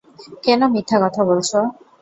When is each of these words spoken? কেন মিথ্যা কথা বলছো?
কেন 0.43 0.61
মিথ্যা 0.73 0.97
কথা 1.03 1.21
বলছো? 1.29 1.59